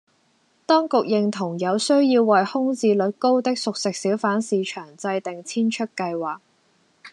[0.65, 6.39] 當局認同有需要為空置率高的熟食小販市場制訂遷出計劃